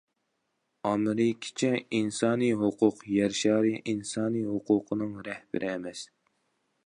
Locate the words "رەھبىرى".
5.31-5.73